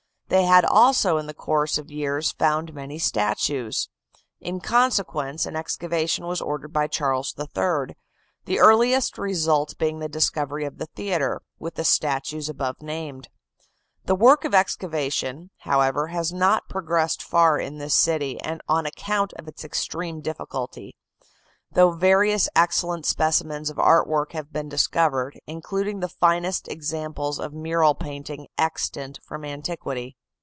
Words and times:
They 0.33 0.45
had 0.45 0.63
also, 0.63 1.17
in 1.17 1.27
the 1.27 1.33
course 1.33 1.77
of 1.77 1.91
years, 1.91 2.31
found 2.31 2.73
many 2.73 2.97
statues. 2.97 3.89
In 4.39 4.61
consequence, 4.61 5.45
an 5.45 5.57
excavation 5.57 6.25
was 6.25 6.39
ordered 6.39 6.71
by 6.71 6.87
Charles 6.87 7.35
III, 7.37 7.97
the 8.45 8.57
earliest 8.59 9.17
result 9.17 9.77
being 9.77 9.99
the 9.99 10.07
discovery 10.07 10.63
of 10.63 10.77
the 10.77 10.85
theatre, 10.85 11.41
with 11.59 11.75
the 11.75 11.83
statues 11.83 12.47
above 12.47 12.81
named. 12.81 13.27
The 14.05 14.15
work 14.15 14.45
of 14.45 14.53
excavation, 14.55 15.49
however, 15.63 16.07
has 16.07 16.31
not 16.31 16.69
progressed 16.69 17.21
far 17.21 17.59
in 17.59 17.77
this 17.77 17.93
city, 17.93 18.39
on 18.69 18.85
account 18.85 19.33
of 19.33 19.49
its 19.49 19.65
extreme 19.65 20.21
difficulty, 20.21 20.95
though 21.73 21.91
various 21.91 22.47
excellent 22.55 23.05
specimens 23.05 23.69
of 23.69 23.77
art 23.77 24.07
work 24.07 24.31
have 24.31 24.53
been 24.53 24.69
discovered, 24.69 25.37
including 25.45 25.99
the 25.99 26.07
finest 26.07 26.69
examples 26.69 27.37
of 27.37 27.51
mural 27.51 27.95
painting 27.95 28.47
extant 28.57 29.19
from 29.25 29.43
antiquity. 29.43 30.15